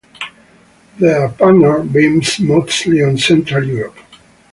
Their 0.97 1.29
pattern 1.29 1.89
beams 1.89 2.39
mostly 2.39 3.03
on 3.03 3.19
Central 3.19 3.63
Europe. 3.63 3.97